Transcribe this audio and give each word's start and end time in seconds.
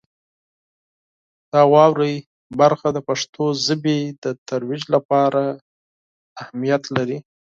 د 1.51 1.53
واورئ 1.73 2.15
برخه 2.59 2.87
د 2.93 2.97
پښتو 3.07 3.43
ژبې 3.65 3.99
د 4.23 4.25
ترویج 4.47 4.83
لپاره 4.95 5.41
اهمیت 6.41 6.83
لري. 6.95 7.17